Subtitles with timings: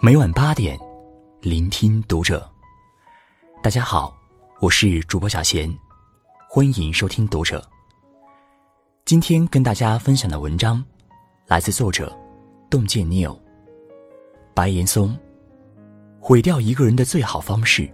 [0.00, 0.78] 每晚八点，
[1.40, 2.48] 聆听读者。
[3.60, 4.16] 大家好，
[4.60, 5.76] 我是主播小贤，
[6.48, 7.68] 欢迎收听读者。
[9.04, 10.84] 今天跟大家分享的文章
[11.48, 12.16] 来自作者
[12.70, 13.36] 洞见 Neil。
[14.54, 15.18] 白岩松，
[16.20, 17.90] 毁掉一个人的最好方式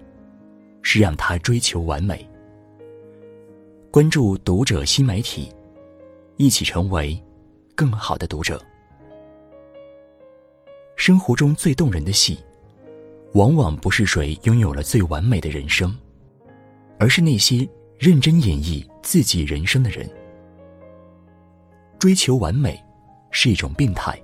[0.83, 2.29] 是让他追求完美。
[3.91, 5.51] 关注读者新媒体，
[6.37, 7.19] 一起成为
[7.75, 8.63] 更好的读者。
[11.07, 12.39] 生活中最动人的戏，
[13.35, 15.95] 往往不是谁拥有了最完美的人生，
[16.99, 17.69] 而是那些
[17.99, 20.09] 认真演绎自己人生的人。
[21.99, 22.83] 追求完美
[23.31, 24.19] 是一种病态。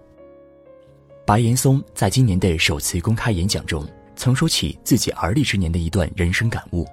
[1.27, 6.87] 白岩松在今年的首次公开演讲中，曾说起自己而立之年的一段人生感悟。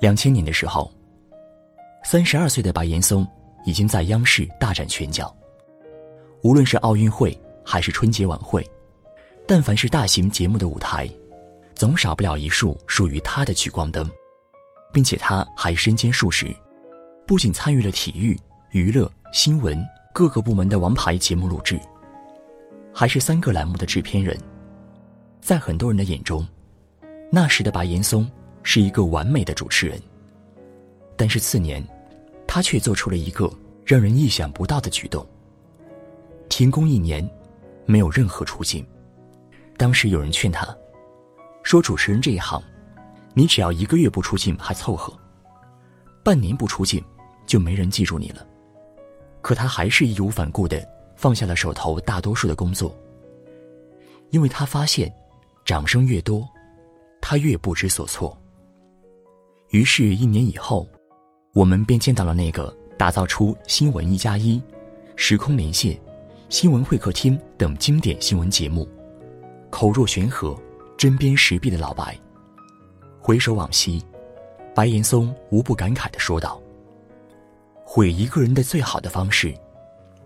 [0.00, 0.92] 两千年的时候，
[2.04, 3.26] 三十二岁的白岩松
[3.64, 5.34] 已经在央视大展拳脚，
[6.42, 7.34] 无论是奥运会。
[7.70, 8.68] 还是春节晚会，
[9.46, 11.08] 但凡是大型节目的舞台，
[11.72, 14.10] 总少不了一束属于他的聚光灯，
[14.92, 16.52] 并且他还身兼数职，
[17.28, 18.36] 不仅参与了体育、
[18.72, 19.80] 娱乐、新闻
[20.12, 21.78] 各个部门的王牌节目录制，
[22.92, 24.36] 还是三个栏目的制片人。
[25.40, 26.44] 在很多人的眼中，
[27.30, 28.28] 那时的白岩松
[28.64, 29.96] 是一个完美的主持人。
[31.16, 31.86] 但是次年，
[32.48, 33.48] 他却做出了一个
[33.84, 35.24] 让人意想不到的举动：
[36.48, 37.24] 停工一年。
[37.90, 38.86] 没有任何出镜。
[39.76, 40.64] 当时有人劝他，
[41.64, 42.62] 说：“主持人这一行，
[43.34, 45.12] 你只要一个月不出镜还凑合，
[46.22, 47.02] 半年不出镜，
[47.46, 48.46] 就没人记住你了。”
[49.42, 52.94] 可他还是义无反顾的放下了手头大多数的工作，
[54.30, 55.12] 因为他发现，
[55.64, 56.46] 掌声越多，
[57.20, 58.36] 他越不知所措。
[59.70, 60.86] 于是，一年以后，
[61.54, 64.56] 我们便见到了那个打造出《新闻一加一》
[65.16, 65.94] 《时空连线》。
[66.50, 68.86] 新闻会客厅等经典新闻节目，
[69.70, 70.60] 口若悬河、
[70.98, 72.18] 针砭时弊的老白。
[73.20, 74.04] 回首往昔，
[74.74, 76.60] 白岩松无不感慨的说道
[77.86, 79.56] ：“毁一个人的最好的方式，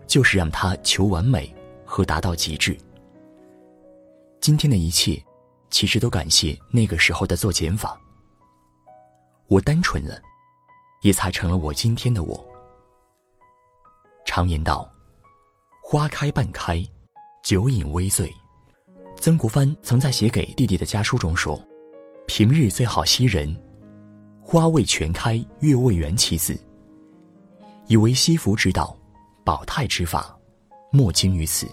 [0.07, 1.53] 就是让他求完美
[1.85, 2.75] 和达到极致。
[4.41, 5.23] 今天的一切，
[5.69, 7.95] 其实都感谢那个时候的做减法。
[9.45, 10.19] 我单纯了，
[11.03, 12.43] 也才成了我今天的我。
[14.25, 14.89] 常言道。”
[15.87, 16.83] 花开半开，
[17.43, 18.33] 酒饮微醉。
[19.17, 21.61] 曾国藩曾在写给弟弟的家书中说
[22.25, 23.55] ：“平日最好惜人，
[24.41, 26.17] 花未全开月未圆。
[26.17, 26.59] 其子
[27.85, 28.97] 以为惜福之道，
[29.43, 30.35] 保泰之法，
[30.91, 31.67] 莫精于此。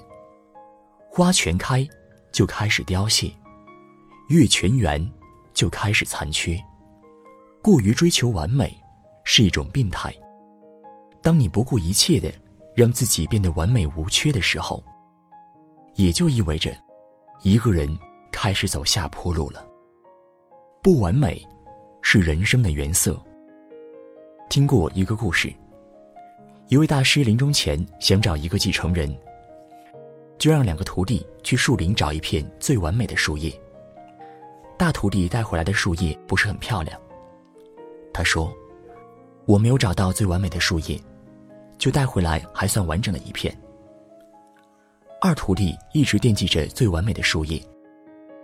[1.09, 1.89] 花全开，
[2.31, 3.35] 就开始凋谢；
[4.29, 5.11] 月全圆，
[5.55, 6.63] 就开始残缺。
[7.63, 8.79] 过于追求完美，
[9.25, 10.15] 是一种病态。
[11.23, 12.31] 当你不顾一切的。”
[12.75, 14.83] 让自己变得完美无缺的时候，
[15.95, 16.73] 也就意味着
[17.43, 17.89] 一个人
[18.31, 19.67] 开始走下坡路了。
[20.83, 21.41] 不完美
[22.01, 23.21] 是人生的原色。
[24.49, 25.53] 听过一个故事，
[26.69, 29.15] 一位大师临终前想找一个继承人，
[30.39, 33.53] 就让两个徒弟去树林找一片最完美的树叶。
[34.77, 36.99] 大徒弟带回来的树叶不是很漂亮，
[38.13, 38.53] 他说
[39.47, 41.01] ：“我没有找到最完美的树叶。”
[41.83, 43.53] 就带回来还算完整的一片。
[45.21, 47.61] 二徒弟一直惦记着最完美的树叶，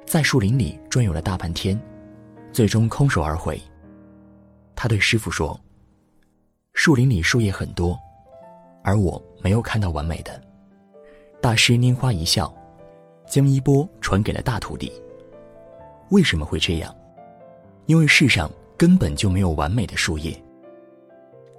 [0.05, 1.81] 在树林里转悠了大半天，
[2.53, 3.57] 最终空手而回。
[4.75, 5.57] 他对师傅说
[6.75, 7.97] ：“树林里树叶很多，
[8.83, 10.43] 而我没有看到完美的。”
[11.41, 12.53] 大师拈花一笑，
[13.25, 14.93] 将衣钵传给了大徒弟。
[16.11, 16.93] 为什么会这样？
[17.87, 20.37] 因为世上根本就没有完美的树叶，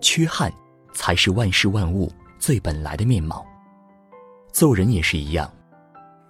[0.01, 0.51] 缺憾。
[0.93, 3.45] 才是万事万物最本来的面貌。
[4.51, 5.51] 做人也是一样，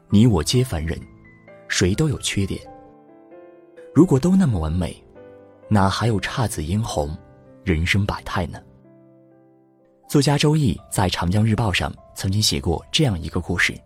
[0.10, 1.00] 你我皆凡人，
[1.68, 2.60] 谁都有缺点。
[3.94, 5.02] 如果都那么完美，
[5.68, 7.18] 哪还有姹紫嫣红、
[7.64, 8.62] 人生百态呢？
[10.08, 13.80] 作家周易在《长江日报》上曾经写过这样一个故事：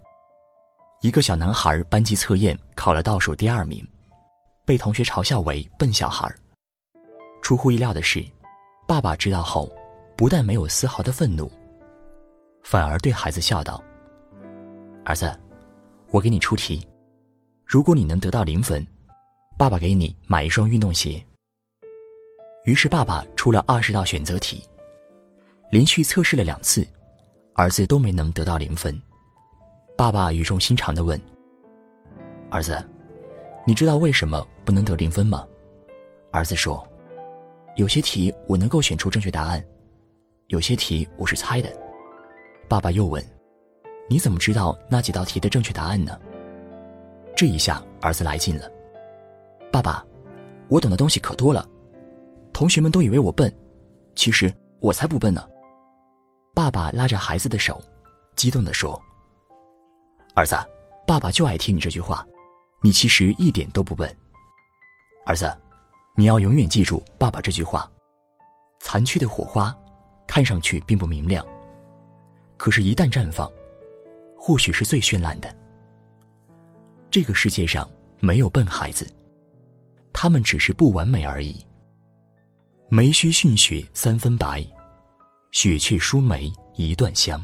[1.02, 3.86] 一个小男孩班级测验考了倒数第二名，
[4.66, 6.34] 被同学嘲笑为笨小孩。
[7.42, 8.26] 出乎意料的是，
[8.88, 9.72] 爸爸知道后。
[10.24, 11.52] 不但没有丝毫的愤怒，
[12.64, 13.84] 反而对孩子笑道
[15.04, 15.38] ：“儿子，
[16.12, 16.82] 我给你出题，
[17.66, 18.88] 如果你能得到零分，
[19.58, 21.22] 爸爸给你买一双运动鞋。”
[22.64, 24.64] 于是爸爸出了二十道选择题，
[25.70, 26.88] 连续测试了两次，
[27.56, 28.98] 儿子都没能得到零分。
[29.98, 31.20] 爸爸语重心长的问
[32.50, 32.82] ：“儿子，
[33.68, 35.46] 你知道为什么不能得零分吗？”
[36.32, 36.82] 儿子说
[37.76, 39.62] ：“有些题我能够选出正确答案。”
[40.54, 41.76] 有些题我是猜的，
[42.70, 43.26] 爸爸又问
[44.08, 46.16] ：“你怎么知道那几道题的正确答案呢？”
[47.36, 48.70] 这一下儿子来劲了。
[49.72, 50.06] 爸爸，
[50.70, 51.68] 我懂的东西可多了，
[52.54, 53.52] 同学们都以为我笨，
[54.14, 55.44] 其实我才不笨呢。
[56.54, 57.82] 爸爸拉着孩子的手，
[58.36, 59.02] 激动地说
[60.38, 60.56] ：“儿子，
[61.08, 62.24] 爸爸就爱听你这句话，
[62.84, 64.08] 你其实一点都不笨。
[65.26, 65.52] 儿子，
[66.16, 67.90] 你要永远记住爸爸这句话。
[68.80, 69.76] 残缺的火花，
[70.34, 71.46] 看上去并不明亮，
[72.58, 73.48] 可是，一旦绽放，
[74.36, 75.56] 或许是最绚烂的。
[77.12, 77.88] 这个世界上
[78.20, 79.08] 没有笨孩子。”
[80.12, 81.64] 他们只是不完美而已。
[82.90, 84.66] 梅须逊雪三分白，
[85.52, 87.40] 雪却输梅一段香。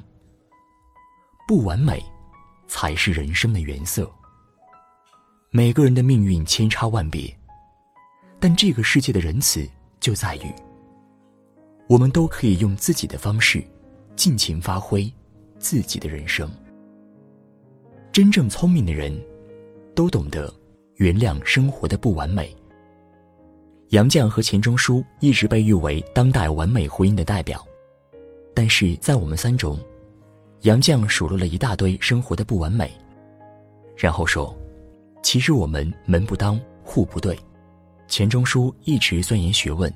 [1.47, 2.03] 不完美，
[2.67, 4.11] 才是人生的原色。
[5.51, 7.31] 每个人的命运千差万别，
[8.39, 9.69] 但这个世界的仁慈
[9.99, 10.51] 就在于，
[11.89, 13.63] 我们都可以用自己的方式，
[14.15, 15.11] 尽情发挥
[15.57, 16.47] 自己的人生。
[18.11, 19.11] 真正聪明的人，
[19.95, 20.53] 都懂得
[20.97, 22.55] 原谅生活的不完美。
[23.87, 27.65] 杨绛和钱钟书一直被誉为当代完美婚姻的代表，
[28.53, 29.75] 但是在我们三中，
[30.61, 32.91] 杨绛数落了一大堆生活的不完美，
[33.97, 34.55] 然后说
[35.23, 37.35] ：“其实我们门不当户不对。”
[38.07, 39.91] 钱钟书一直钻研学问，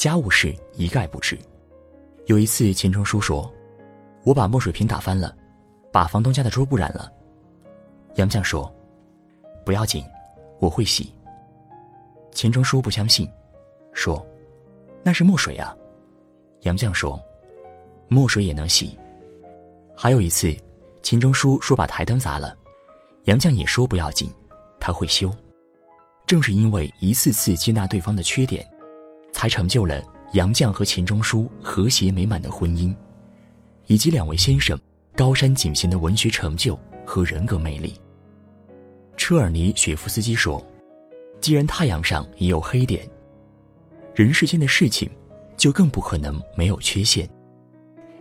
[0.00, 1.38] 家务事一概不知。
[2.24, 3.52] 有一次，钱钟书说
[4.24, 5.36] ：“我把墨水瓶打翻了，
[5.92, 7.12] 把房东家的桌布染了。”
[8.16, 8.74] 杨绛说
[9.62, 10.02] ：“不要紧，
[10.58, 11.12] 我会洗。”
[12.32, 13.30] 钱钟书不相信，
[13.92, 14.26] 说
[15.04, 15.76] ：“那是墨水啊。”
[16.64, 17.22] 杨绛说
[18.08, 18.98] ：“墨水也能洗。”
[19.94, 20.50] 还有一次，
[21.02, 22.56] 钱钟书说把台灯砸了，
[23.24, 24.32] 杨绛也说不要紧，
[24.80, 25.30] 他会修。
[26.24, 28.66] 正是因为一次次接纳对方的缺点，
[29.32, 32.94] 才成就了杨绛和钱钟书和谐美满的婚姻，
[33.86, 34.78] 以及两位先生
[35.16, 37.94] 高山景贤的文学成就和人格魅力。
[39.16, 40.64] 车尔尼雪夫斯基说。
[41.40, 43.02] 既然太阳上也有黑点，
[44.14, 45.10] 人世间的事情
[45.56, 47.26] 就更不可能没有缺陷。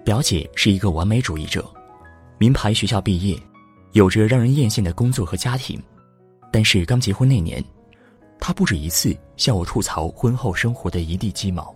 [0.05, 1.69] 表姐是一个完美主义者，
[2.37, 3.37] 名牌学校毕业，
[3.91, 5.83] 有着让人艳羡的工作和家庭，
[6.49, 7.61] 但是刚结婚那年，
[8.39, 11.75] 她不止一次向我吐槽婚后生活的一地鸡毛。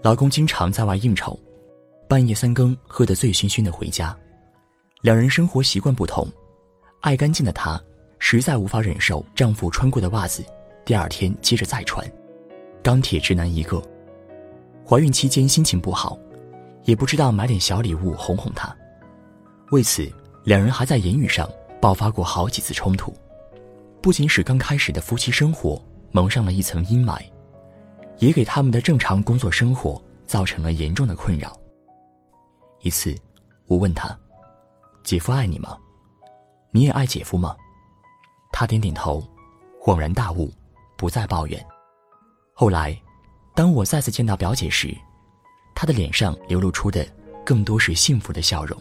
[0.00, 1.38] 老公经常在外应酬，
[2.08, 4.16] 半夜三更喝得醉醺醺的回家，
[5.02, 6.26] 两人生活习惯不同，
[7.00, 7.80] 爱干净的她。
[8.20, 10.44] 实在无法忍受丈夫穿过的袜子，
[10.84, 12.04] 第二天接着再穿，
[12.82, 13.80] 钢铁直男一个。
[14.84, 16.18] 怀孕期间心情不好，
[16.82, 18.76] 也不知道买点小礼物哄哄他。
[19.70, 20.10] 为此，
[20.42, 21.48] 两人还在言语上
[21.80, 23.14] 爆发过好几次冲突，
[24.00, 27.20] 不仅使刚开始的夫妻生活蒙上了一层阴霾，
[28.18, 31.58] 也给他们的正常工作生活造成了严重的困扰。
[32.82, 33.14] 一次，
[33.66, 34.16] 我问他
[35.02, 35.76] ：“姐夫爱你吗？
[36.70, 37.56] 你也爱姐夫吗？”
[38.52, 39.22] 他点点头，
[39.80, 40.52] 恍然大悟，
[40.96, 41.64] 不再抱怨。
[42.54, 42.96] 后来，
[43.54, 44.96] 当我再次见到表姐时，
[45.74, 47.06] 她的脸上流露出的
[47.44, 48.80] 更多是幸福的笑容。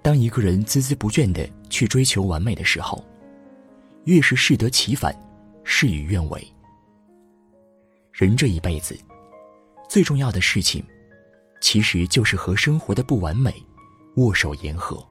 [0.00, 3.04] 当一个人孜孜不倦的去追求完美的时候，
[4.04, 5.14] 越是适得其反，
[5.64, 6.46] 事与愿违。
[8.12, 8.98] 人这一辈子，
[9.88, 10.84] 最重要的事情，
[11.60, 13.54] 其实就是和生活的不完美
[14.16, 15.02] 握手言和。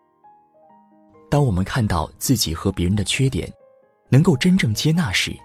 [1.30, 3.52] 当我们看到自己和别人的缺点，
[4.10, 5.36] 能够真正接纳时，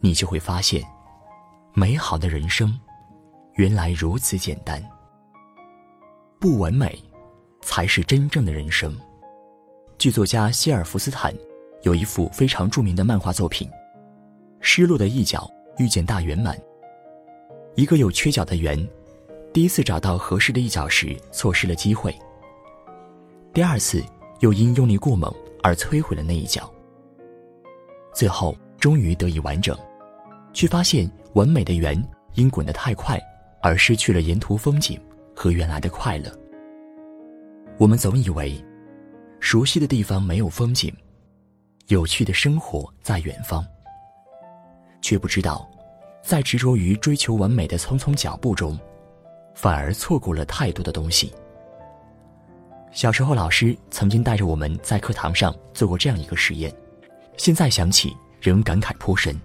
[0.00, 0.84] 你就会发现，
[1.72, 2.78] 美好的人生
[3.54, 4.82] 原来如此简单。
[6.38, 7.02] 不完美，
[7.62, 8.94] 才是真正的人生。
[9.96, 11.34] 剧作家希尔弗斯坦
[11.86, 13.68] 有一幅非常著名的漫画作品
[14.60, 16.54] 《失落的一角遇见大圆满》。
[17.76, 18.76] 一个有缺角的圆，
[19.52, 22.14] 第一次找到合适的一角时，错失了机会。
[23.54, 24.04] 第二次。
[24.40, 26.70] 又因用力过猛而摧毁了那一角，
[28.12, 29.74] 最后终于得以完整，
[30.52, 31.96] 却发现完美的圆
[32.34, 33.18] 因滚得太快
[33.62, 35.00] 而失去了沿途风景
[35.34, 36.30] 和原来的快乐。
[37.78, 38.62] 我们总以为，
[39.40, 40.92] 熟悉的地方没有风景，
[41.88, 43.64] 有趣的生活在远方，
[45.00, 45.68] 却不知道，
[46.20, 48.76] 在执着于追求完美的匆匆脚步中，
[49.54, 51.32] 反而错过了太多的东西。
[52.90, 56.74] 小时候，老师曾经带着我们在课堂上做过这样一个实验，
[57.36, 59.40] 现在想起仍感慨颇深。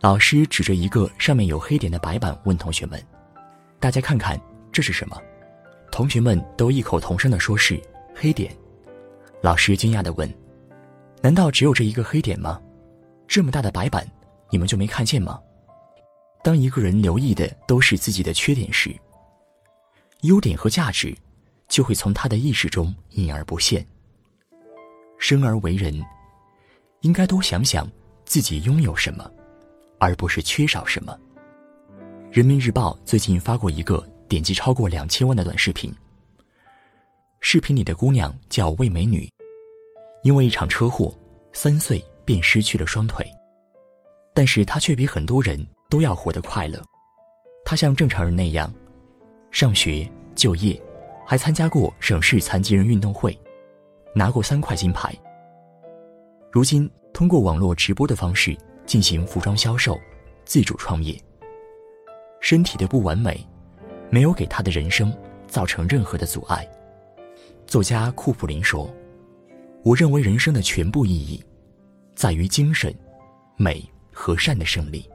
[0.00, 2.98] 老师指着一个上面有黑点的白板问同学们
[3.78, 4.40] ：“大家看看
[4.72, 5.20] 这是什么？”
[5.92, 7.78] 同学们都异口同声地说是
[8.14, 8.50] 黑点。
[9.42, 10.32] 老师惊讶地问
[11.22, 12.60] ：“难道只有这一个黑点吗？
[13.26, 14.06] 这么大的白板，
[14.50, 15.40] 你们就没看见吗？”
[16.44, 18.94] 当一个人留意的都是自己的缺点时，
[20.22, 21.16] 优点和价值。
[21.68, 23.86] 就会从他的意识中隐而不现。
[25.18, 26.02] 生而为人，
[27.02, 27.86] 应该多想想
[28.24, 29.30] 自己拥有什么，
[29.98, 31.14] 而不是缺少什么。
[32.32, 35.94] 人民日报最近发过一个点击超过两千万的短视频。
[37.40, 39.30] 视频里的姑娘叫魏美女，
[40.22, 41.14] 因为一场车祸，
[41.52, 43.24] 三岁便失去了双腿，
[44.34, 46.82] 但是他却比很多人都要活得快乐。
[47.64, 48.72] 他像正常人那样，
[49.50, 50.80] 上学、就业，
[51.26, 53.38] 还参加过省市残疾人运动会，
[54.14, 55.14] 拿过三块金牌。
[56.50, 58.56] 如今通过网络直播的方式
[58.86, 59.98] 进行服装销售，
[60.44, 61.14] 自主创业。
[62.40, 63.46] 身体的不完美，
[64.10, 65.12] 没有给他的人生
[65.46, 66.66] 造成任何的阻碍。
[67.66, 68.90] 作家库普林说
[69.84, 71.42] ：“我认为人生的全部意义，
[72.14, 72.94] 在于精神、
[73.56, 73.82] 美
[74.12, 75.08] 和善的胜利。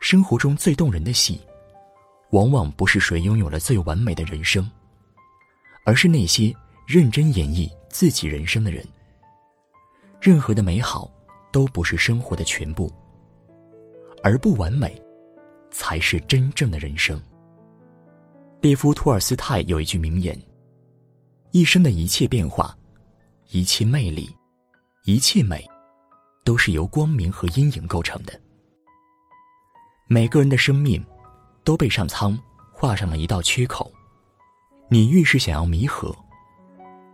[0.00, 1.40] 生活中最动人的戏，
[2.30, 4.68] 往往不是谁拥有了最完美的人生，
[5.84, 6.54] 而是那些
[6.86, 8.84] 认真演绎自己人生的人。
[10.20, 11.10] 任何的美好，
[11.52, 12.90] 都不是生活的全部，
[14.22, 15.00] 而不完美，
[15.70, 17.20] 才是真正的人生。”
[18.60, 20.38] 列夫·托尔斯泰有一句名言。
[21.50, 22.76] 一生的一切变化，
[23.50, 24.34] 一切魅力，
[25.04, 25.64] 一切美，
[26.44, 28.40] 都是由光明和阴影构成的。
[30.06, 31.04] 每个人的生命，
[31.62, 32.38] 都被上苍
[32.72, 33.92] 画上了一道缺口。
[34.88, 36.14] 你越是想要弥合，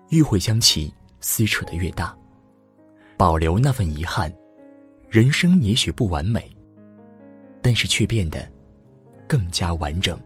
[0.09, 2.17] 越会将其撕扯得越大。
[3.17, 4.33] 保留那份遗憾，
[5.09, 6.51] 人生也许不完美，
[7.63, 8.51] 但是却变得
[9.29, 10.19] 更加完整。